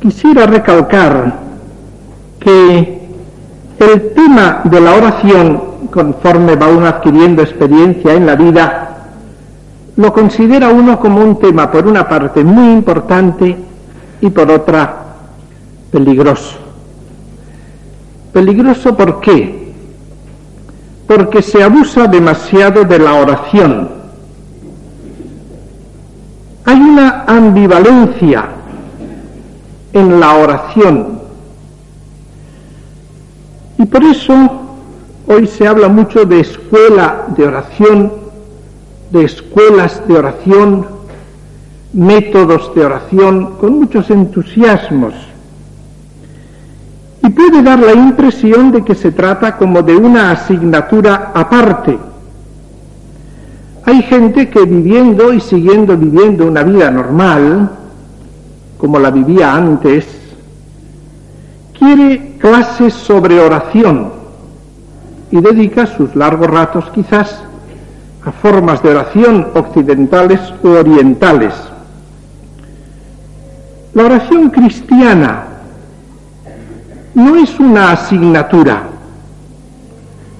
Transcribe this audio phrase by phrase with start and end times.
[0.00, 1.34] quisiera recalcar
[2.38, 3.08] que
[3.78, 8.84] el tema de la oración, conforme va uno adquiriendo experiencia en la vida,
[9.96, 13.56] lo considera uno como un tema, por una parte, muy importante
[14.20, 15.04] y por otra,
[15.90, 16.56] peligroso.
[18.32, 19.74] Peligroso ¿por qué?
[21.06, 23.97] Porque se abusa demasiado de la oración
[26.68, 28.44] hay una ambivalencia
[29.94, 31.18] en la oración.
[33.78, 34.34] Y por eso
[35.28, 38.12] hoy se habla mucho de escuela de oración,
[39.10, 40.86] de escuelas de oración,
[41.94, 45.14] métodos de oración, con muchos entusiasmos.
[47.22, 51.98] Y puede dar la impresión de que se trata como de una asignatura aparte
[53.88, 57.70] hay gente que viviendo y siguiendo viviendo una vida normal,
[58.76, 60.06] como la vivía antes,
[61.72, 64.12] quiere clases sobre oración
[65.30, 67.42] y dedica sus largos ratos quizás
[68.26, 71.54] a formas de oración occidentales u orientales.
[73.94, 75.44] La oración cristiana
[77.14, 78.82] no es una asignatura,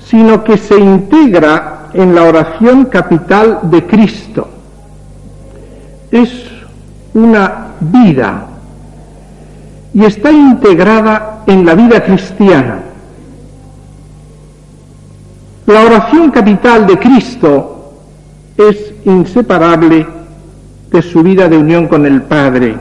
[0.04, 4.48] sino que se integra en la oración capital de Cristo.
[6.10, 6.30] Es
[7.14, 8.46] una vida
[9.94, 12.80] y está integrada en la vida cristiana.
[15.66, 17.92] La oración capital de Cristo
[18.56, 20.06] es inseparable
[20.90, 22.76] de su vida de unión con el Padre,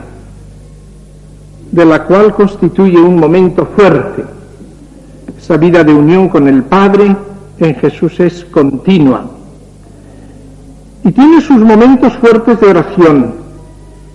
[1.70, 4.24] de la cual constituye un momento fuerte.
[5.36, 7.14] Esa vida de unión con el Padre
[7.60, 9.24] en Jesús es continua
[11.04, 13.34] y tiene sus momentos fuertes de oración,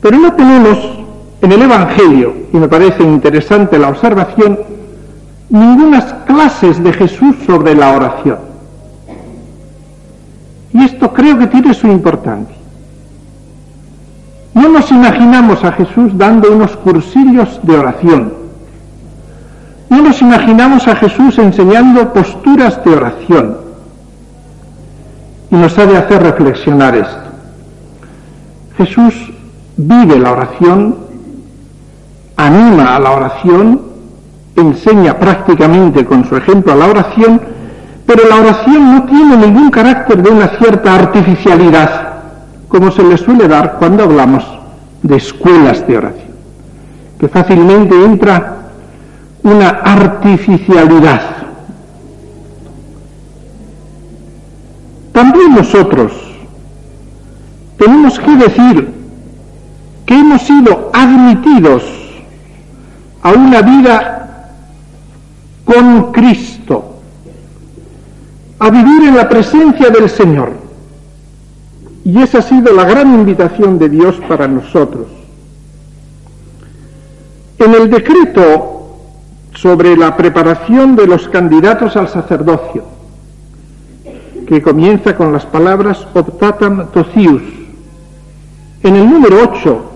[0.01, 0.77] pero no tenemos
[1.41, 4.59] en el Evangelio, y me parece interesante la observación,
[5.49, 8.37] ningunas clases de Jesús sobre la oración.
[10.71, 12.55] Y esto creo que tiene su importancia.
[14.53, 18.33] No nos imaginamos a Jesús dando unos cursillos de oración,
[19.89, 23.57] no nos imaginamos a Jesús enseñando posturas de oración.
[25.51, 27.23] Y nos ha de hacer reflexionar esto.
[28.77, 29.13] Jesús
[29.77, 30.95] vive la oración,
[32.35, 33.81] anima a la oración,
[34.55, 37.41] enseña prácticamente con su ejemplo a la oración,
[38.05, 42.13] pero la oración no tiene ningún carácter de una cierta artificialidad,
[42.67, 44.43] como se le suele dar cuando hablamos
[45.03, 46.31] de escuelas de oración,
[47.19, 48.62] que fácilmente entra
[49.43, 51.21] una artificialidad.
[55.11, 56.11] También nosotros
[57.77, 58.93] tenemos que decir
[60.05, 61.83] que hemos sido admitidos
[63.21, 64.49] a una vida
[65.65, 66.99] con Cristo,
[68.59, 70.53] a vivir en la presencia del Señor.
[72.05, 75.07] Y esa ha sido la gran invitación de Dios para nosotros.
[77.59, 78.72] En el decreto
[79.55, 82.83] sobre la preparación de los candidatos al sacerdocio,
[84.47, 87.43] que comienza con las palabras optatam tocius.
[88.81, 89.91] En el número 8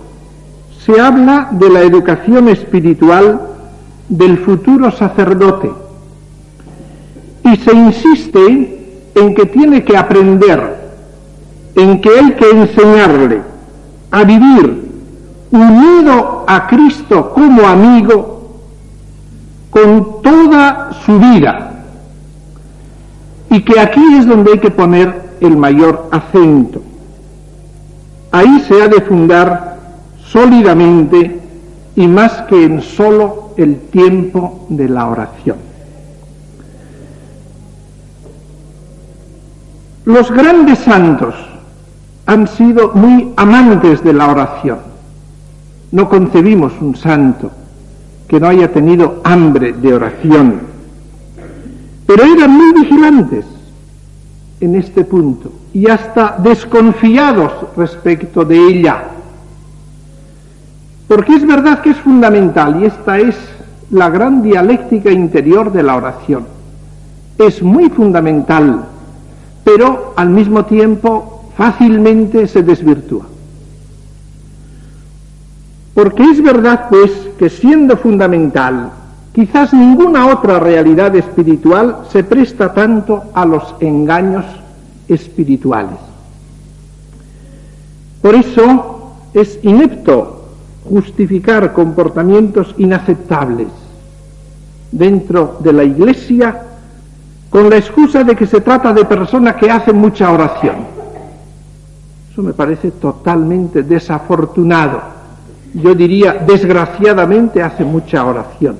[0.85, 3.41] se habla de la educación espiritual
[4.07, 5.69] del futuro sacerdote
[7.43, 10.77] y se insiste en que tiene que aprender,
[11.75, 13.41] en que hay que enseñarle
[14.11, 14.87] a vivir
[15.51, 18.36] unido a Cristo como amigo
[19.77, 21.71] con toda su vida.
[23.51, 26.81] Y que aquí es donde hay que poner el mayor acento.
[28.31, 29.77] Ahí se ha de fundar
[30.25, 31.39] sólidamente
[31.95, 35.57] y más que en solo el tiempo de la oración.
[40.05, 41.35] Los grandes santos
[42.25, 44.79] han sido muy amantes de la oración.
[45.91, 47.51] No concebimos un santo
[48.27, 50.59] que no haya tenido hambre de oración.
[52.05, 53.45] Pero eran muy vigilantes
[54.59, 59.03] en este punto y hasta desconfiados respecto de ella.
[61.07, 63.35] Porque es verdad que es fundamental y esta es
[63.91, 66.45] la gran dialéctica interior de la oración.
[67.37, 68.85] Es muy fundamental,
[69.63, 73.25] pero al mismo tiempo fácilmente se desvirtúa.
[75.97, 77.09] Porque es verdad, pues,
[77.39, 78.91] que siendo fundamental,
[79.33, 84.45] quizás ninguna otra realidad espiritual se presta tanto a los engaños
[85.07, 85.97] espirituales.
[88.21, 90.49] Por eso es inepto
[90.87, 93.69] justificar comportamientos inaceptables
[94.91, 96.61] dentro de la iglesia
[97.49, 100.75] con la excusa de que se trata de personas que hacen mucha oración.
[102.31, 105.16] Eso me parece totalmente desafortunado.
[105.81, 108.77] Yo diría, desgraciadamente hace mucha oración.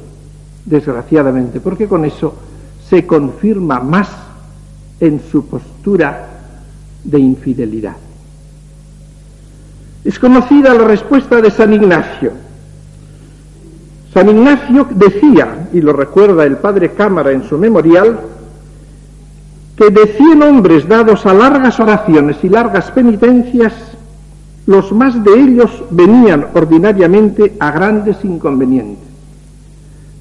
[0.66, 2.34] Desgraciadamente, porque con eso
[2.90, 4.10] se confirma más
[5.00, 6.28] en su postura
[7.04, 7.96] de infidelidad.
[10.04, 12.32] Es conocida la respuesta de San Ignacio.
[14.14, 18.20] San Ignacio decía, y lo recuerda el padre Cámara en su memorial,
[19.76, 23.74] que de cien hombres dados a largas oraciones y largas penitencias,
[24.68, 29.08] los más de ellos venían ordinariamente a grandes inconvenientes.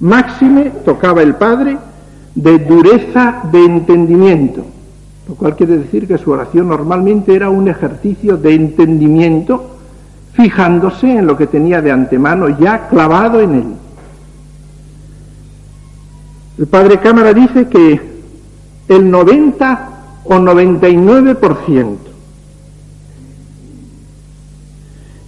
[0.01, 1.77] Máxime tocaba el padre
[2.35, 4.65] de dureza de entendimiento,
[5.29, 9.79] lo cual quiere decir que su oración normalmente era un ejercicio de entendimiento,
[10.35, 13.67] fijándose en lo que tenía de antemano ya clavado en él.
[16.59, 18.01] El padre Cámara dice que
[18.89, 19.89] el 90
[20.25, 22.06] o 99%.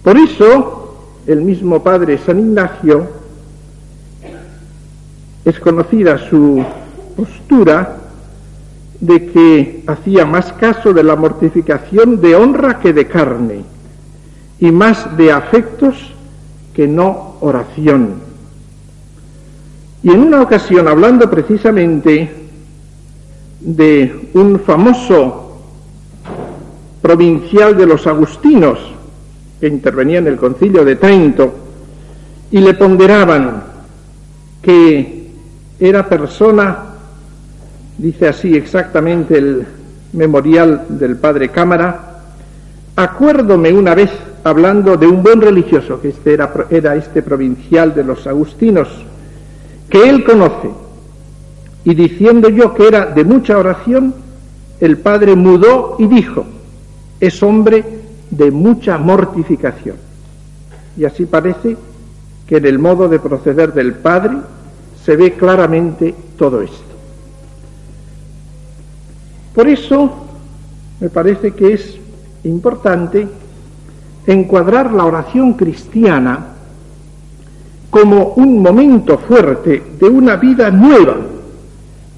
[0.03, 0.95] Por eso,
[1.27, 3.07] el mismo padre San Ignacio
[5.43, 6.63] es conocida su
[7.15, 7.97] postura
[8.99, 13.63] de que hacía más caso de la mortificación de honra que de carne
[14.59, 15.95] y más de afectos
[16.73, 18.15] que no oración.
[20.01, 22.31] Y en una ocasión, hablando precisamente
[23.59, 25.61] de un famoso
[27.01, 28.79] provincial de los agustinos
[29.59, 31.53] que intervenía en el concilio de Trento
[32.51, 33.63] y le ponderaban
[34.61, 35.29] que
[35.79, 36.89] era persona
[37.99, 39.65] dice así exactamente el
[40.13, 42.21] memorial del padre Cámara,
[42.95, 44.09] acuérdome una vez
[44.43, 48.87] hablando de un buen religioso, que este era, era este provincial de los agustinos,
[49.89, 50.69] que él conoce,
[51.83, 54.13] y diciendo yo que era de mucha oración,
[54.79, 56.45] el padre mudó y dijo,
[57.19, 57.83] es hombre
[58.31, 59.95] de mucha mortificación.
[60.97, 61.77] Y así parece
[62.47, 64.37] que en el modo de proceder del padre
[65.03, 66.83] se ve claramente todo esto.
[69.53, 70.25] Por eso
[70.99, 71.97] me parece que es
[72.43, 73.27] importante
[74.25, 76.47] encuadrar la oración cristiana
[77.89, 81.17] como un momento fuerte de una vida nueva,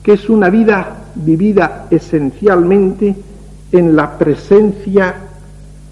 [0.03, 3.15] que es una vida vivida esencialmente
[3.71, 5.15] en la presencia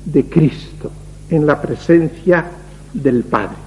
[0.06, 0.92] de Cristo,
[1.30, 2.46] en la presencia
[2.94, 3.58] del Padre.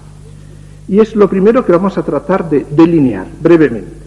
[0.89, 4.03] Y es lo primero que vamos a tratar de delinear brevemente.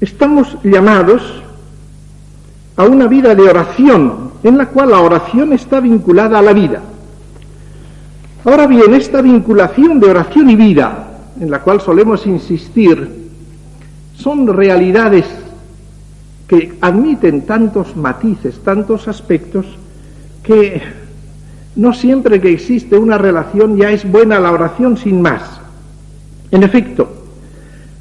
[0.00, 1.42] Estamos llamados
[2.76, 6.82] a una vida de oración, en la cual la oración está vinculada a la vida.
[8.44, 11.08] Ahora bien, esta vinculación de oración y vida,
[11.40, 13.26] en la cual solemos insistir,
[14.16, 15.24] son realidades
[16.46, 19.66] que admiten tantos matices, tantos aspectos,
[20.42, 20.80] que
[21.76, 25.42] no siempre que existe una relación ya es buena la oración sin más.
[26.50, 27.08] En efecto,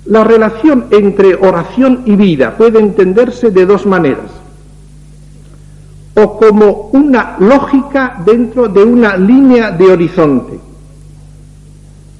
[0.05, 4.31] la relación entre oración y vida puede entenderse de dos maneras.
[6.15, 10.59] O como una lógica dentro de una línea de horizonte.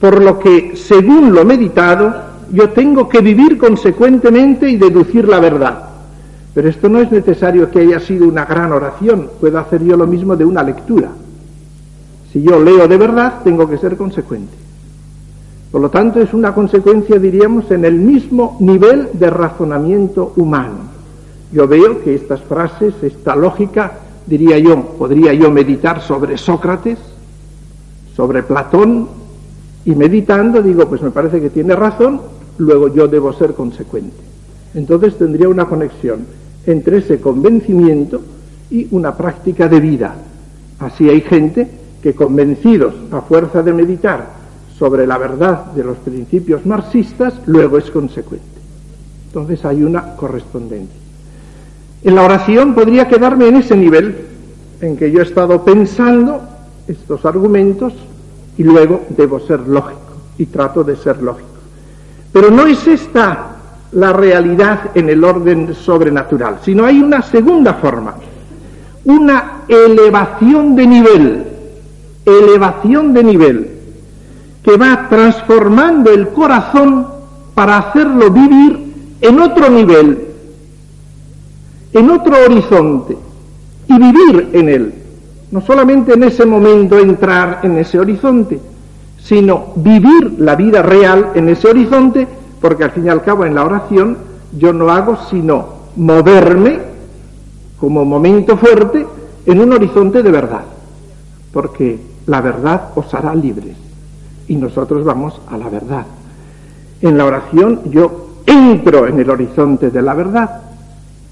[0.02, 2.14] Por lo que, según lo meditado,
[2.52, 5.95] yo tengo que vivir consecuentemente y deducir la verdad.
[6.56, 9.30] Pero esto no es necesario que haya sido una gran oración.
[9.42, 11.10] Puedo hacer yo lo mismo de una lectura.
[12.32, 14.54] Si yo leo de verdad, tengo que ser consecuente.
[15.70, 20.96] Por lo tanto, es una consecuencia, diríamos, en el mismo nivel de razonamiento humano.
[21.52, 23.92] Yo veo que estas frases, esta lógica,
[24.26, 27.00] diría yo, podría yo meditar sobre Sócrates,
[28.16, 29.10] sobre Platón,
[29.84, 32.22] y meditando digo, pues me parece que tiene razón,
[32.58, 34.16] luego yo debo ser consecuente.
[34.74, 36.26] Entonces tendría una conexión
[36.66, 38.22] entre ese convencimiento
[38.70, 40.16] y una práctica de vida.
[40.80, 41.70] Así hay gente
[42.02, 44.28] que convencidos a fuerza de meditar
[44.78, 48.46] sobre la verdad de los principios marxistas, luego es consecuente.
[49.28, 51.00] Entonces hay una correspondencia.
[52.04, 54.16] En la oración podría quedarme en ese nivel
[54.82, 56.42] en que yo he estado pensando
[56.88, 57.94] estos argumentos
[58.58, 60.00] y luego debo ser lógico
[60.38, 61.50] y trato de ser lógico.
[62.32, 63.55] Pero no es esta
[63.92, 68.16] la realidad en el orden sobrenatural, sino hay una segunda forma,
[69.06, 71.44] una elevación de nivel,
[72.26, 73.70] elevación de nivel,
[74.64, 77.08] que va transformando el corazón
[77.54, 80.28] para hacerlo vivir en otro nivel,
[81.94, 83.18] en otro horizonte,
[83.88, 84.94] y vivir en él.
[85.52, 88.60] No solamente en ese momento entrar en ese horizonte,
[89.24, 92.28] sino vivir la vida real en ese horizonte,
[92.62, 94.18] porque al fin y al cabo en la oración
[94.58, 96.80] yo no hago sino moverme
[97.80, 99.06] como momento fuerte
[99.46, 100.64] en un horizonte de verdad,
[101.54, 103.76] porque la verdad os hará libres
[104.48, 106.06] y nosotros vamos a la verdad.
[107.02, 110.62] En la oración yo entro en el horizonte de la verdad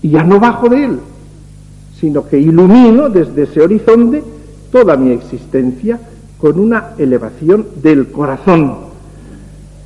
[0.02, 1.00] y ya no bajo de él,
[2.00, 4.24] sino que ilumino desde ese horizonte
[4.72, 6.00] toda mi existencia
[6.40, 8.93] con una elevación del corazón.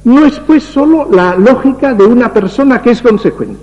[0.07, 3.59] No es pues sólo la lógica de una persona que es consecuente,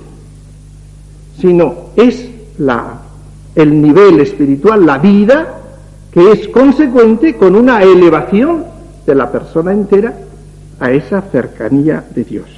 [1.40, 2.98] sino es la,
[3.54, 5.54] el nivel espiritual, la vida,
[6.12, 8.62] que es consecuente con una elevación
[9.06, 10.18] de la persona entera
[10.80, 12.50] a esa cercanía de Dios.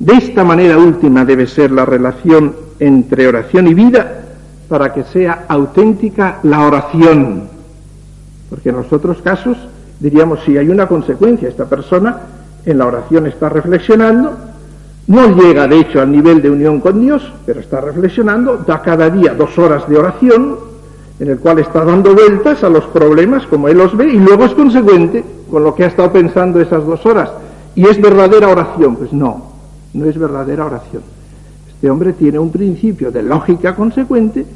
[0.00, 4.24] De esta manera última debe ser la relación entre oración y vida
[4.68, 7.50] para que sea auténtica la oración.
[8.48, 9.56] Porque en los otros casos
[10.00, 14.36] diríamos si hay una consecuencia, esta persona en la oración está reflexionando,
[15.06, 19.10] no llega de hecho al nivel de unión con Dios, pero está reflexionando, da cada
[19.10, 20.56] día dos horas de oración,
[21.18, 24.44] en el cual está dando vueltas a los problemas como él los ve y luego
[24.44, 27.30] es consecuente con lo que ha estado pensando esas dos horas.
[27.74, 28.96] ¿Y es verdadera oración?
[28.96, 29.50] Pues no,
[29.94, 31.02] no es verdadera oración.
[31.68, 34.46] Este hombre tiene un principio de lógica consecuente,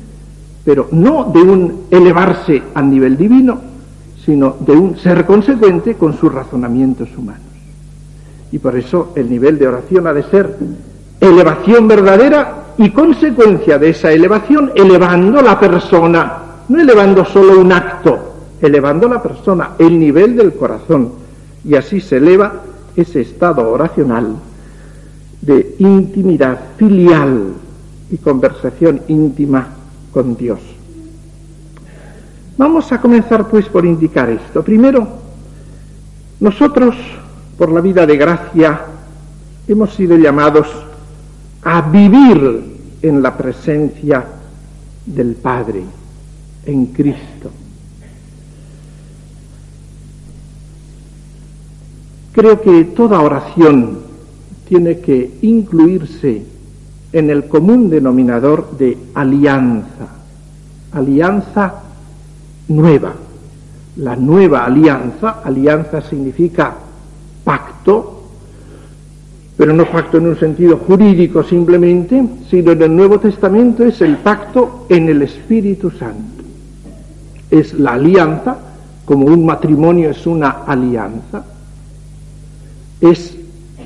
[0.64, 3.58] pero no de un elevarse al nivel divino,
[4.24, 7.53] sino de un ser consecuente con sus razonamientos humanos.
[8.52, 10.56] Y por eso el nivel de oración ha de ser
[11.20, 18.34] elevación verdadera y consecuencia de esa elevación elevando la persona no elevando solo un acto,
[18.60, 21.12] elevando la persona, el nivel del corazón,
[21.64, 22.62] y así se eleva
[22.96, 24.36] ese estado oracional
[25.40, 27.54] de intimidad filial
[28.10, 29.68] y conversación íntima
[30.12, 30.60] con Dios.
[32.56, 34.62] Vamos a comenzar pues por indicar esto.
[34.62, 35.08] Primero,
[36.40, 36.94] nosotros,
[37.56, 38.80] por la vida de gracia,
[39.66, 40.66] hemos sido llamados
[41.62, 44.24] a vivir en la presencia
[45.06, 45.82] del Padre
[46.66, 47.50] en Cristo.
[52.32, 54.00] Creo que toda oración
[54.68, 56.42] tiene que incluirse
[57.12, 60.08] en el común denominador de alianza,
[60.92, 61.74] alianza
[62.68, 63.14] nueva.
[63.96, 66.74] La nueva alianza, alianza significa
[67.44, 68.22] pacto,
[69.56, 74.16] pero no pacto en un sentido jurídico simplemente, sino en el Nuevo Testamento es el
[74.18, 76.34] pacto en el Espíritu Santo
[77.58, 78.56] es la alianza,
[79.04, 81.44] como un matrimonio es una alianza,
[83.00, 83.36] es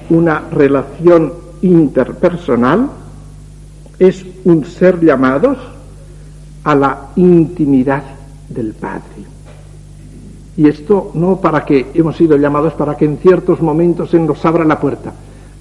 [0.08, 2.88] una relación interpersonal,
[3.98, 5.58] es un ser llamados
[6.64, 8.04] a la intimidad
[8.48, 9.02] del Padre.
[10.58, 14.44] Y esto no para que hemos sido llamados para que en ciertos momentos se nos
[14.44, 15.12] abra la puerta,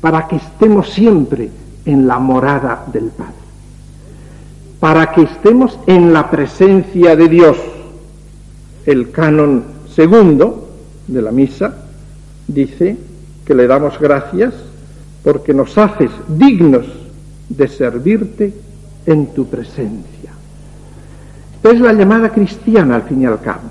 [0.02, 1.52] para que estemos siempre
[1.86, 3.34] en la morada del Padre,
[4.80, 7.58] para que estemos en la presencia de Dios
[8.88, 10.68] el canon segundo
[11.08, 11.76] de la misa
[12.48, 12.98] dice
[13.46, 14.56] que le damos gracias
[15.24, 16.88] porque nos haces dignos
[17.50, 18.52] de servirte
[19.06, 20.32] en tu presencia.
[21.62, 23.70] Es la llamada cristiana al fin y al cabo.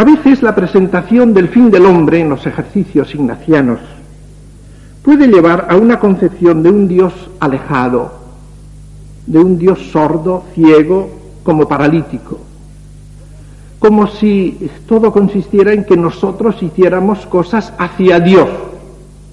[0.00, 3.80] A veces la presentación del fin del hombre en los ejercicios ignacianos
[5.02, 8.10] puede llevar a una concepción de un Dios alejado,
[9.26, 11.10] de un Dios sordo, ciego,
[11.42, 12.38] como paralítico
[13.78, 18.48] como si todo consistiera en que nosotros hiciéramos cosas hacia Dios,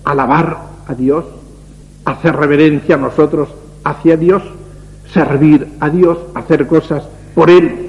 [0.03, 1.23] alabar a Dios,
[2.03, 3.47] hacer reverencia a nosotros
[3.85, 4.43] hacia Dios,
[5.13, 7.86] servir a Dios, hacer cosas por Él.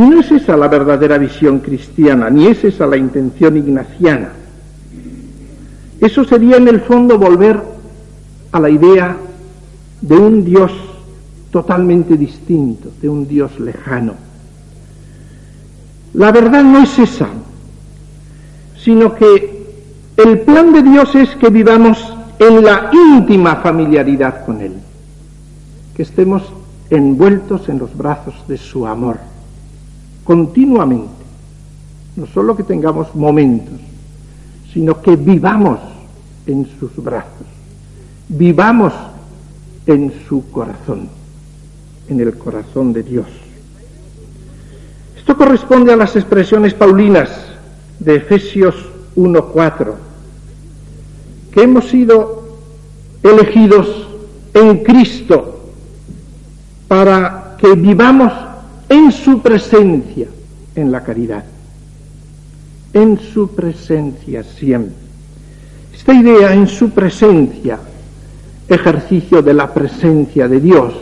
[0.00, 4.30] Y no es esa la verdadera visión cristiana, ni es esa la intención ignaciana.
[6.00, 7.60] Eso sería en el fondo volver
[8.50, 9.14] a la idea
[10.00, 10.72] de un Dios
[11.50, 14.14] totalmente distinto, de un Dios lejano.
[16.14, 17.28] La verdad no es esa,
[18.82, 19.66] sino que
[20.16, 21.98] el plan de Dios es que vivamos
[22.38, 24.76] en la íntima familiaridad con Él,
[25.94, 26.42] que estemos
[26.88, 29.18] envueltos en los brazos de su amor,
[30.30, 31.24] continuamente,
[32.14, 33.80] no solo que tengamos momentos,
[34.72, 35.80] sino que vivamos
[36.46, 37.48] en sus brazos,
[38.28, 38.92] vivamos
[39.86, 41.08] en su corazón,
[42.08, 43.26] en el corazón de Dios.
[45.16, 47.28] Esto corresponde a las expresiones paulinas
[47.98, 48.76] de Efesios
[49.16, 49.94] 1.4,
[51.50, 52.44] que hemos sido
[53.24, 54.06] elegidos
[54.54, 55.72] en Cristo
[56.86, 58.32] para que vivamos
[58.90, 60.26] en su presencia,
[60.74, 61.44] en la caridad,
[62.92, 64.96] en su presencia siempre.
[65.94, 67.78] Esta idea en su presencia,
[68.68, 70.92] ejercicio de la presencia de Dios,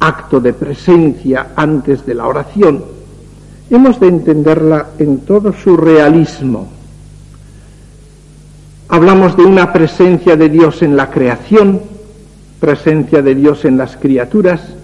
[0.00, 2.82] acto de presencia antes de la oración,
[3.68, 6.68] hemos de entenderla en todo su realismo.
[8.88, 11.82] Hablamos de una presencia de Dios en la creación,
[12.58, 14.75] presencia de Dios en las criaturas,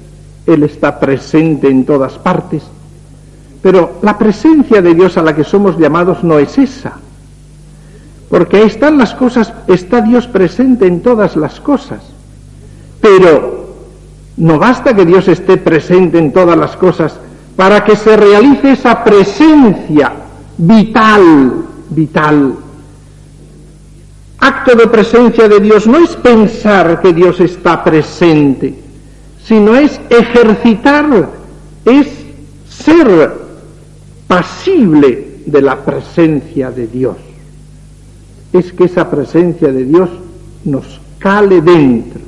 [0.47, 2.63] Él está presente en todas partes,
[3.63, 6.95] pero la presencia de Dios a la que somos llamados no es esa,
[8.29, 12.01] porque ahí están las cosas, está Dios presente en todas las cosas,
[13.01, 13.63] pero
[14.37, 17.15] no basta que Dios esté presente en todas las cosas
[17.57, 20.13] para que se realice esa presencia
[20.57, 22.55] vital, vital.
[24.39, 28.82] Acto de presencia de Dios no es pensar que Dios está presente,
[29.45, 31.29] sino es ejercitar,
[31.85, 32.09] es
[32.69, 33.33] ser
[34.27, 37.17] pasible de la presencia de Dios.
[38.53, 40.09] Es que esa presencia de Dios
[40.65, 42.21] nos cale dentro.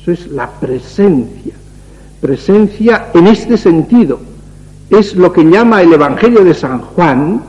[0.00, 1.54] Eso es la presencia.
[2.20, 4.18] Presencia en este sentido
[4.90, 7.42] es lo que llama el Evangelio de San Juan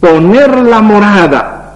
[0.00, 1.74] poner la morada.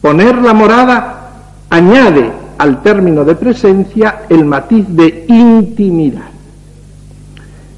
[0.00, 1.30] Poner la morada
[1.68, 6.28] añade al término de presencia el matiz de intimidad.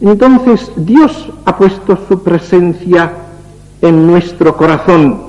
[0.00, 3.12] Entonces Dios ha puesto su presencia
[3.80, 5.22] en nuestro corazón.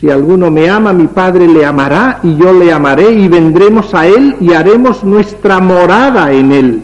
[0.00, 4.08] Si alguno me ama, mi Padre le amará y yo le amaré y vendremos a
[4.08, 6.82] Él y haremos nuestra morada en Él.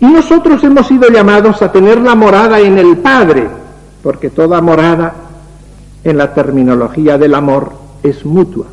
[0.00, 3.46] Y nosotros hemos sido llamados a tener la morada en el Padre,
[4.02, 5.14] porque toda morada
[6.02, 8.66] en la terminología del amor es mutua.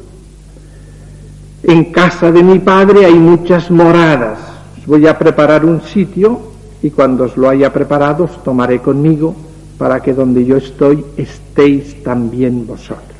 [1.64, 4.40] En casa de mi Padre hay muchas moradas.
[4.80, 6.40] Os voy a preparar un sitio
[6.82, 9.36] y cuando os lo haya preparado os tomaré conmigo
[9.78, 13.18] para que donde yo estoy estéis también vosotros.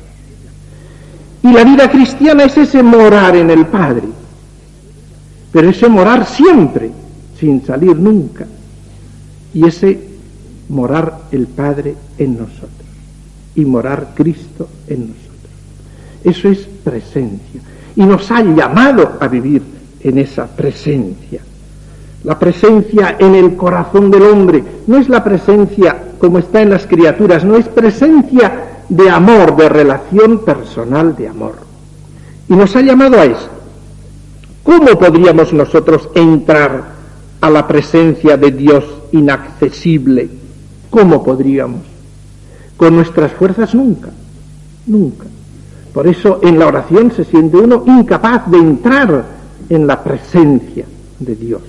[1.42, 4.08] Y la vida cristiana es ese morar en el Padre,
[5.52, 6.90] pero ese morar siempre,
[7.38, 8.46] sin salir nunca,
[9.54, 10.08] y ese
[10.68, 12.88] morar el Padre en nosotros
[13.54, 15.28] y morar Cristo en nosotros.
[16.24, 17.60] Eso es presencia.
[17.98, 19.62] Y nos ha llamado a vivir
[20.00, 21.42] en esa presencia.
[22.24, 26.86] La presencia en el corazón del hombre no es la presencia como está en las
[26.86, 31.56] criaturas, no es presencia de amor, de relación personal de amor.
[32.48, 33.50] Y nos ha llamado a esto.
[34.62, 36.98] ¿Cómo podríamos nosotros entrar
[37.40, 40.28] a la presencia de Dios inaccesible.
[40.90, 41.82] ¿Cómo podríamos?
[42.76, 44.10] Con nuestras fuerzas nunca,
[44.86, 45.26] nunca.
[45.98, 49.24] Por eso en la oración se siente uno incapaz de entrar
[49.68, 50.84] en la presencia
[51.18, 51.62] de Dios.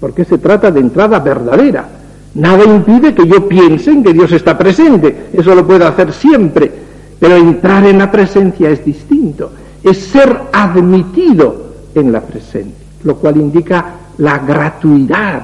[0.00, 1.88] Porque se trata de entrada verdadera.
[2.34, 5.28] Nada impide que yo piense en que Dios está presente.
[5.32, 6.72] Eso lo puedo hacer siempre.
[7.20, 9.52] Pero entrar en la presencia es distinto.
[9.80, 12.84] Es ser admitido en la presencia.
[13.04, 15.42] Lo cual indica la gratuidad,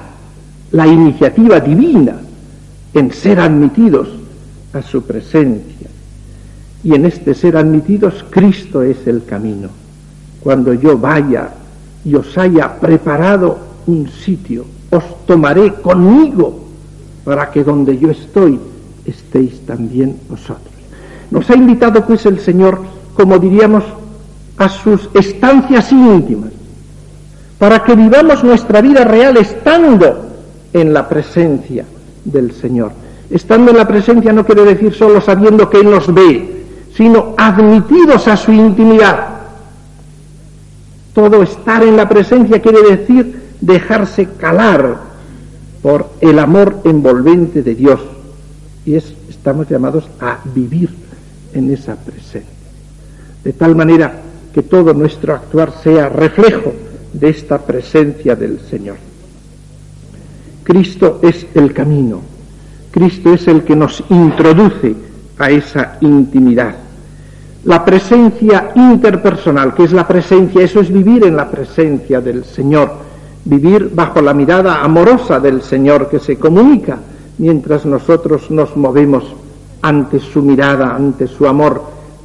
[0.73, 2.17] la iniciativa divina
[2.93, 4.09] en ser admitidos
[4.73, 5.87] a su presencia.
[6.87, 9.71] Y en este ser admitidos, Cristo es el camino.
[10.39, 11.49] Cuando yo vaya
[12.05, 16.61] y os haya preparado un sitio, os tomaré conmigo
[17.25, 18.61] para que donde yo estoy
[19.05, 20.73] estéis también vosotros.
[21.33, 22.79] Nos ha invitado pues el Señor,
[23.15, 23.83] como diríamos,
[24.57, 26.53] a sus estancias íntimas,
[27.59, 30.25] para que vivamos nuestra vida real estando
[30.73, 31.85] en la presencia
[32.25, 32.93] del Señor.
[33.29, 36.56] Estando en la presencia no quiere decir solo sabiendo que Él nos ve,
[36.97, 39.29] sino admitidos a su intimidad.
[41.13, 44.99] Todo estar en la presencia quiere decir dejarse calar
[45.83, 48.01] por el amor envolvente de Dios.
[48.85, 50.91] Y es, estamos llamados a vivir
[51.53, 52.43] en esa presencia.
[53.45, 54.21] De tal manera
[54.53, 56.73] que todo nuestro actuar sea reflejo
[57.13, 58.97] de esta presencia del Señor.
[60.65, 62.21] Cristo es el camino,
[62.91, 64.95] Cristo es el que nos introduce
[65.39, 66.86] a esa intimidad.
[67.67, 72.93] La presencia interpersonal, que es la presencia, eso es vivir en la presencia del Señor,
[73.45, 76.97] vivir bajo la mirada amorosa del Señor que se comunica
[77.39, 79.25] mientras nosotros nos movemos
[79.83, 81.83] ante su mirada, ante su amor,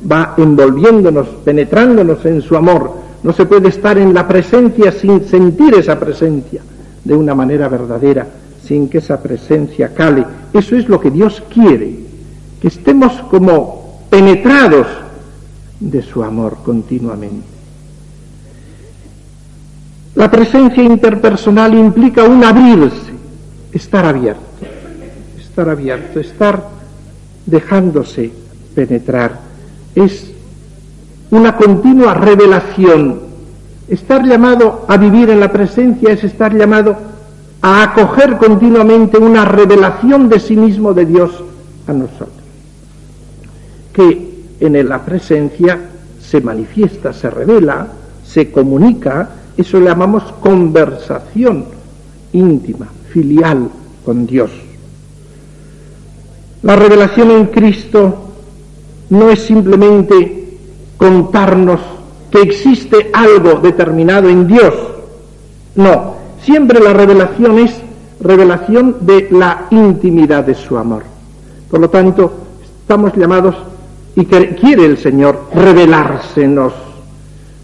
[0.09, 2.91] va envolviéndonos, penetrándonos en su amor.
[3.23, 6.61] No se puede estar en la presencia sin sentir esa presencia
[7.03, 8.27] de una manera verdadera,
[8.63, 10.23] sin que esa presencia cale.
[10.53, 11.95] Eso es lo que Dios quiere,
[12.61, 14.85] que estemos como penetrados
[15.81, 17.47] de su amor continuamente.
[20.15, 23.11] La presencia interpersonal implica un abrirse,
[23.71, 24.41] estar abierto,
[25.39, 26.69] estar abierto, estar
[27.45, 28.31] dejándose
[28.75, 29.39] penetrar.
[29.95, 30.31] Es
[31.31, 33.31] una continua revelación.
[33.87, 36.95] Estar llamado a vivir en la presencia es estar llamado
[37.61, 41.31] a acoger continuamente una revelación de sí mismo de Dios
[41.87, 42.29] a nosotros,
[43.93, 44.30] que
[44.61, 45.79] en la presencia
[46.21, 47.87] se manifiesta, se revela,
[48.23, 51.65] se comunica, eso le llamamos conversación
[52.31, 53.69] íntima, filial
[54.05, 54.51] con Dios.
[56.63, 58.29] La revelación en Cristo
[59.09, 60.57] no es simplemente
[60.95, 61.81] contarnos
[62.29, 64.73] que existe algo determinado en Dios.
[65.75, 67.81] No, siempre la revelación es
[68.21, 71.03] revelación de la intimidad de su amor.
[71.69, 72.31] Por lo tanto,
[72.81, 73.55] estamos llamados
[74.15, 76.73] y quiere el Señor revelársenos.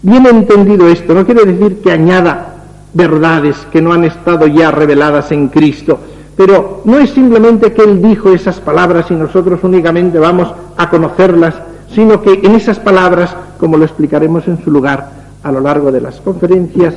[0.02, 2.54] Bien entendido esto, no quiere decir que añada
[2.94, 5.98] verdades que no han estado ya reveladas en Cristo,
[6.36, 11.54] pero no es simplemente que Él dijo esas palabras y nosotros únicamente vamos a conocerlas,
[11.92, 15.10] sino que en esas palabras, como lo explicaremos en su lugar
[15.42, 16.94] a lo largo de las conferencias,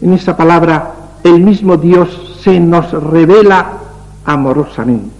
[0.00, 3.72] en esa palabra el mismo Dios se nos revela
[4.24, 5.10] amorosamente.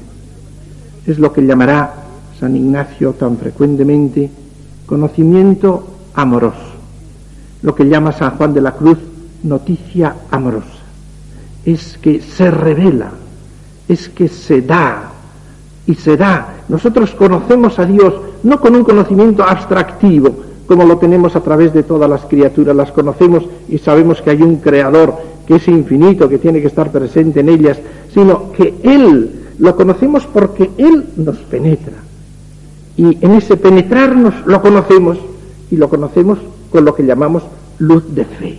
[1.07, 1.98] Es lo que llamará
[2.39, 4.31] San Ignacio tan frecuentemente
[4.87, 6.57] conocimiento amoroso,
[7.63, 8.99] lo que llama San Juan de la Cruz
[9.43, 10.67] noticia amorosa.
[11.65, 13.13] Es que se revela
[13.89, 15.11] es que se da
[15.87, 16.55] y se da.
[16.69, 21.83] Nosotros conocemos a Dios no con un conocimiento abstractivo, como lo tenemos a través de
[21.83, 26.39] todas las criaturas, las conocemos y sabemos que hay un creador que es infinito, que
[26.39, 27.79] tiene que estar presente en ellas,
[28.13, 31.95] sino que Él lo conocemos porque Él nos penetra.
[32.99, 35.19] Y en ese penetrarnos lo conocemos
[35.71, 37.45] y lo conocemos con lo que llamamos
[37.79, 38.59] luz de fe.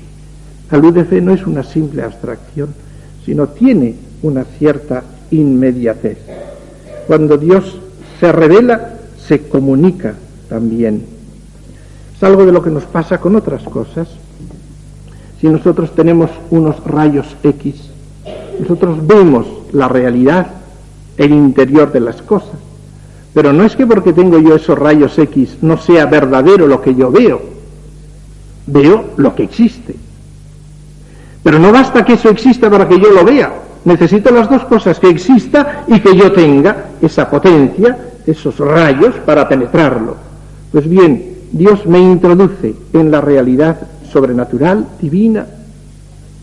[0.72, 2.74] La luz de fe no es una simple abstracción,
[3.26, 6.20] sino tiene una cierta inmediatez.
[7.06, 7.80] Cuando Dios
[8.22, 8.94] se revela,
[9.28, 10.14] se comunica
[10.48, 11.04] también.
[12.16, 14.08] Es algo de lo que nos pasa con otras cosas.
[15.42, 17.90] Si nosotros tenemos unos rayos X,
[18.58, 20.48] nosotros vemos la realidad,
[21.18, 22.69] el interior de las cosas.
[23.34, 26.96] Pero no es que porque tengo yo esos rayos X no sea verdadero lo que
[26.96, 27.42] yo veo.
[28.66, 29.96] Veo lo que existe.
[31.44, 33.54] Pero no basta que eso exista para que yo lo vea.
[33.86, 39.48] Necesito las dos cosas, que exista y que yo tenga esa potencia, esos rayos para
[39.48, 40.18] penetrarlo.
[40.72, 43.80] Pues bien, Dios me introduce en la realidad
[44.12, 45.46] sobrenatural, divina,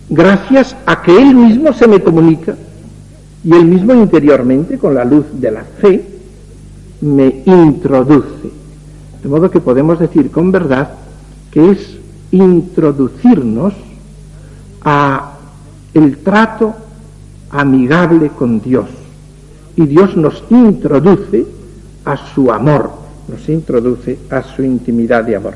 [0.09, 2.55] gracias a que Él mismo se me comunica
[3.44, 6.15] y Él mismo interiormente, con la luz de la fe,
[7.07, 8.51] me introduce.
[9.23, 10.90] De modo que podemos decir con verdad
[11.51, 11.97] que es
[12.33, 13.75] introducirnos
[14.83, 15.33] a
[15.95, 16.75] el trato
[17.51, 18.87] amigable con Dios.
[19.77, 21.47] Y Dios nos introduce
[22.05, 22.90] a su amor,
[23.29, 25.55] nos introduce a su intimidad de amor.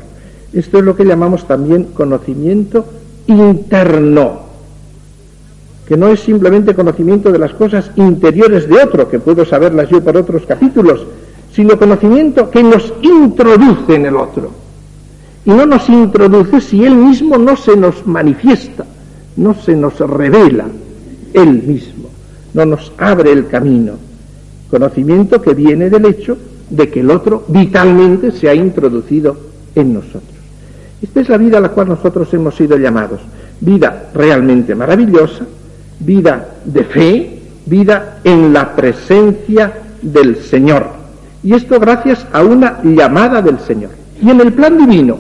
[0.53, 2.85] Esto es lo que llamamos también conocimiento
[3.27, 4.41] interno,
[5.87, 10.03] que no es simplemente conocimiento de las cosas interiores de otro, que puedo saberlas yo
[10.03, 11.07] por otros capítulos,
[11.53, 14.51] sino conocimiento que nos introduce en el otro.
[15.45, 18.85] Y no nos introduce si él mismo no se nos manifiesta,
[19.37, 20.67] no se nos revela,
[21.33, 22.09] él mismo,
[22.55, 23.95] no nos abre el camino.
[24.71, 26.37] Conocimiento que viene del hecho
[26.69, 29.37] de que el otro vitalmente se ha introducido
[29.75, 30.23] en nosotros.
[31.03, 33.21] Esta es la vida a la cual nosotros hemos sido llamados.
[33.61, 35.47] Vida realmente maravillosa,
[35.99, 41.00] vida de fe, vida en la presencia del Señor.
[41.43, 43.91] Y esto gracias a una llamada del Señor.
[44.23, 45.19] Y en el plan divino,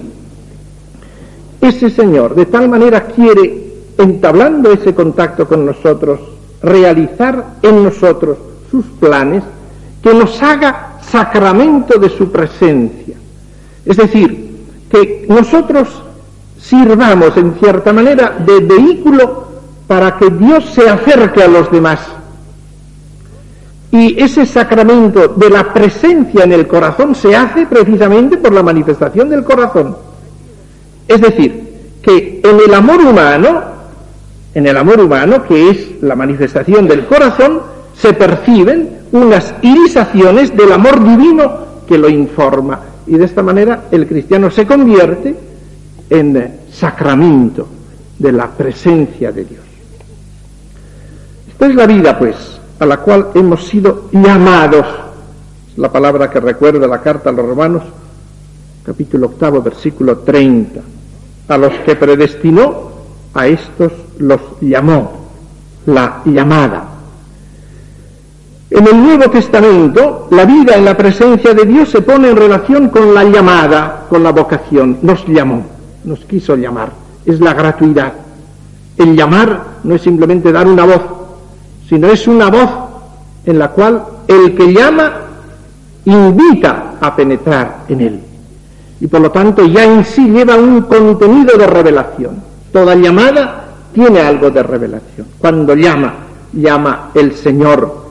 [1.60, 6.20] ese Señor de tal manera quiere entablando ese contacto con nosotros,
[6.62, 8.38] realizar en nosotros
[8.70, 9.42] sus planes,
[10.02, 13.16] que nos haga sacramento de su presencia.
[13.84, 14.50] Es decir,
[14.90, 15.88] que nosotros
[16.58, 19.48] sirvamos en cierta manera de vehículo
[19.86, 22.00] para que Dios se acerque a los demás.
[23.92, 29.28] Y ese sacramento de la presencia en el corazón se hace precisamente por la manifestación
[29.28, 29.96] del corazón.
[31.08, 33.62] Es decir, que en el amor humano,
[34.54, 37.62] en el amor humano, que es la manifestación del corazón,
[37.94, 41.52] se perciben unas irisaciones del amor divino
[41.88, 42.80] que lo informa.
[43.08, 45.34] Y de esta manera el cristiano se convierte
[46.08, 47.66] en sacramento
[48.18, 49.62] de la presencia de Dios.
[51.50, 54.86] Esta es la vida, pues, a la cual hemos sido llamados.
[55.76, 57.82] la palabra que recuerda la carta a los romanos,
[58.84, 60.80] capítulo octavo, versículo 30.
[61.48, 62.90] A los que predestinó,
[63.32, 65.20] a estos los llamó.
[65.86, 66.84] La llamada.
[68.70, 72.88] En el Nuevo Testamento, la vida en la presencia de Dios se pone en relación
[72.88, 74.98] con la llamada, con la vocación.
[75.02, 75.64] Nos llamó,
[76.04, 76.92] nos quiso llamar.
[77.24, 78.12] Es la gratuidad.
[78.96, 81.19] El llamar no es simplemente dar una voz,
[81.90, 82.70] sino es una voz
[83.44, 85.12] en la cual el que llama
[86.04, 88.20] invita a penetrar en él.
[89.00, 92.40] Y por lo tanto ya en sí lleva un contenido de revelación.
[92.72, 95.26] Toda llamada tiene algo de revelación.
[95.38, 96.14] Cuando llama,
[96.52, 98.10] llama el Señor.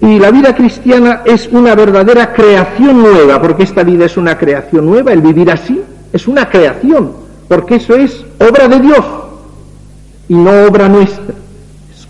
[0.00, 4.84] Y la vida cristiana es una verdadera creación nueva, porque esta vida es una creación
[4.86, 5.80] nueva, el vivir así
[6.12, 7.12] es una creación,
[7.48, 9.04] porque eso es obra de Dios
[10.28, 11.34] y no obra nuestra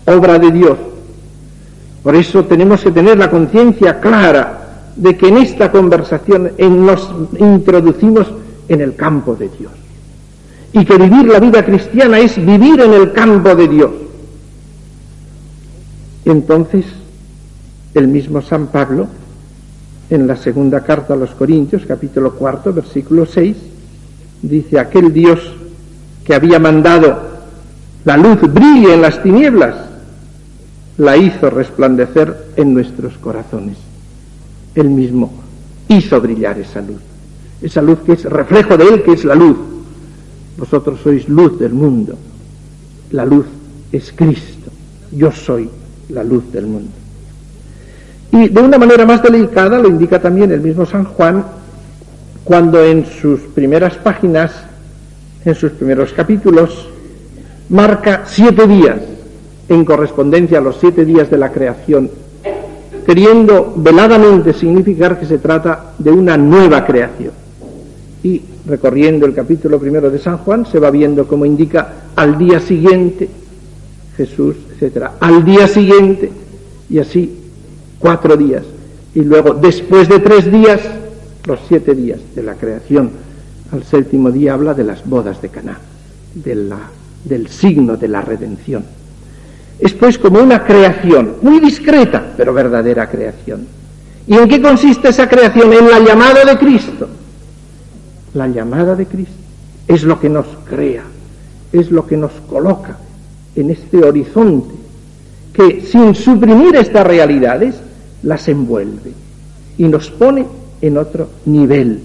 [0.05, 0.77] obra de Dios.
[2.03, 8.27] Por eso tenemos que tener la conciencia clara de que en esta conversación nos introducimos
[8.67, 9.71] en el campo de Dios.
[10.73, 13.91] Y que vivir la vida cristiana es vivir en el campo de Dios.
[16.25, 16.85] Entonces,
[17.93, 19.07] el mismo San Pablo,
[20.09, 23.55] en la segunda carta a los Corintios, capítulo cuarto, versículo 6,
[24.41, 25.39] dice, aquel Dios
[26.23, 27.19] que había mandado
[28.03, 29.84] la luz brille en las tinieblas,
[30.97, 33.77] la hizo resplandecer en nuestros corazones.
[34.75, 35.33] Él mismo
[35.87, 37.01] hizo brillar esa luz.
[37.61, 39.57] Esa luz que es reflejo de Él, que es la luz.
[40.57, 42.17] Vosotros sois luz del mundo.
[43.11, 43.45] La luz
[43.91, 44.71] es Cristo.
[45.11, 45.69] Yo soy
[46.09, 46.91] la luz del mundo.
[48.31, 51.45] Y de una manera más delicada lo indica también el mismo San Juan
[52.43, 54.51] cuando en sus primeras páginas,
[55.43, 56.87] en sus primeros capítulos,
[57.69, 58.97] marca siete días
[59.67, 62.09] en correspondencia a los siete días de la creación,
[63.05, 67.31] queriendo veladamente significar que se trata de una nueva creación.
[68.23, 72.59] Y recorriendo el capítulo primero de San Juan se va viendo como indica al día
[72.59, 73.29] siguiente,
[74.17, 76.31] Jesús, etcétera, al día siguiente,
[76.89, 77.39] y así
[77.99, 78.63] cuatro días.
[79.13, 80.81] Y luego, después de tres días,
[81.45, 83.11] los siete días de la creación.
[83.71, 85.79] Al séptimo día habla de las bodas de Caná,
[86.33, 88.83] del signo de la redención.
[89.79, 93.67] Es pues como una creación, muy discreta, pero verdadera creación.
[94.27, 95.71] ¿Y en qué consiste esa creación?
[95.73, 97.07] En la llamada de Cristo.
[98.33, 99.35] La llamada de Cristo
[99.87, 101.03] es lo que nos crea,
[101.71, 102.97] es lo que nos coloca
[103.55, 104.73] en este horizonte
[105.53, 107.75] que sin suprimir estas realidades
[108.23, 109.13] las envuelve
[109.77, 110.45] y nos pone
[110.81, 112.01] en otro nivel.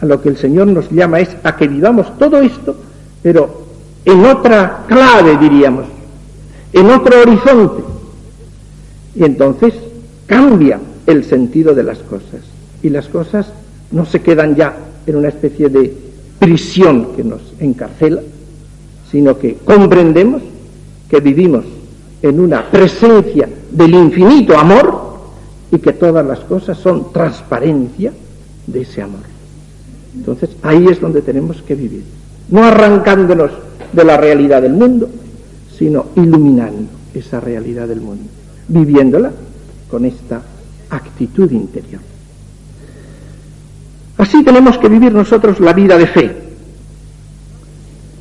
[0.00, 2.76] A lo que el Señor nos llama es a que vivamos todo esto,
[3.22, 3.66] pero
[4.04, 5.86] en otra clave, diríamos,
[6.72, 7.82] en otro horizonte.
[9.14, 9.74] Y entonces
[10.26, 12.40] cambia el sentido de las cosas.
[12.82, 13.52] Y las cosas
[13.90, 15.94] no se quedan ya en una especie de
[16.38, 18.22] prisión que nos encarcela,
[19.10, 20.42] sino que comprendemos
[21.08, 21.64] que vivimos
[22.22, 25.10] en una presencia del infinito amor
[25.72, 28.12] y que todas las cosas son transparencia
[28.66, 29.20] de ese amor.
[30.14, 32.04] Entonces ahí es donde tenemos que vivir,
[32.48, 33.50] no arrancándonos
[33.92, 35.08] de la realidad del mundo,
[35.80, 38.24] sino iluminando esa realidad del mundo,
[38.68, 39.32] viviéndola
[39.90, 40.42] con esta
[40.90, 42.02] actitud interior.
[44.18, 46.36] Así tenemos que vivir nosotros la vida de fe.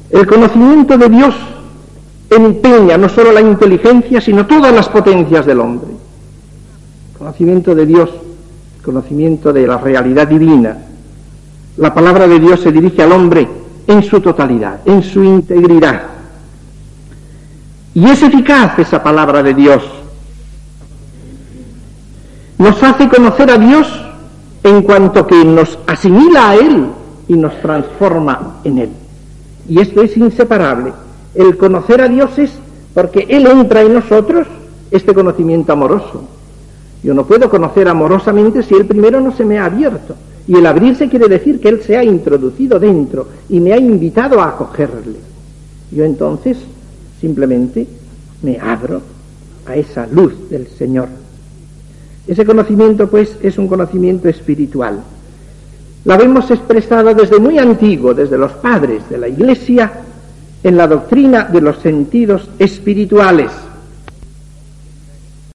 [0.10, 1.36] El conocimiento de Dios
[2.30, 5.90] empeña no solo la inteligencia, sino todas las potencias del hombre.
[7.18, 8.10] Conocimiento de Dios,
[8.82, 10.78] conocimiento de la realidad divina.
[11.76, 13.46] La palabra de Dios se dirige al hombre
[13.86, 16.19] en su totalidad, en su integridad.
[17.94, 19.84] Y es eficaz esa palabra de Dios.
[22.58, 23.88] Nos hace conocer a Dios
[24.64, 26.88] en cuanto que nos asimila a Él
[27.28, 28.90] y nos transforma en Él.
[29.68, 30.94] Y esto es inseparable.
[31.34, 32.52] El conocer a Dios es
[32.94, 34.48] porque Él entra en nosotros
[34.92, 36.24] este conocimiento amoroso.
[37.02, 40.16] Yo no puedo conocer amorosamente si Él primero no se me ha abierto.
[40.48, 44.42] Y el abrirse quiere decir que Él se ha introducido dentro y me ha invitado
[44.42, 45.20] a acogerle.
[45.92, 46.58] Yo entonces
[47.20, 47.88] simplemente
[48.42, 49.02] me abro
[49.66, 51.08] a esa luz del Señor.
[52.28, 55.00] Ese conocimiento, pues, es un conocimiento espiritual.
[56.06, 59.92] Lo vemos expresado desde muy antiguo, desde los padres de la Iglesia,
[60.64, 63.52] en la doctrina de los sentidos espirituales